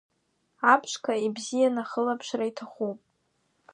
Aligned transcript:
Аԥшқа 0.71 1.13
ибзианы 1.25 1.79
ахылаԥшра 1.83 2.45
иҭахуп. 2.49 2.99